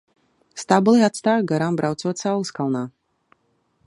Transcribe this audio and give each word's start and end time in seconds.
Stabuli 0.61 1.03
atstāju 1.07 1.45
garām 1.53 1.77
braucot 1.81 2.25
saules 2.25 2.53
kalnā. 2.61 2.85